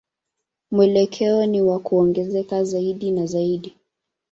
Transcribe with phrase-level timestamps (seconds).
[0.71, 3.77] Mwelekeo ni wa kuongezeka zaidi na zaidi.